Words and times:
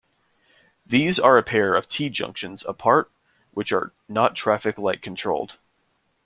These 0.83 1.19
are 1.19 1.37
a 1.37 1.43
pair 1.43 1.75
of 1.75 1.87
T-junctions, 1.87 2.65
apart, 2.67 3.11
which 3.51 3.71
are 3.71 3.93
not 4.09 4.35
traffic-light 4.35 5.03
controlled. 5.03 5.59